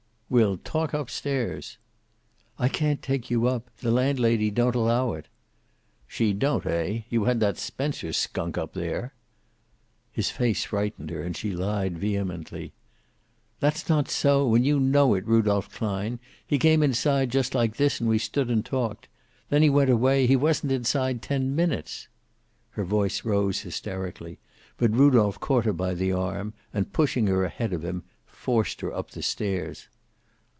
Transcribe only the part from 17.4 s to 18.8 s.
like this, and we stood and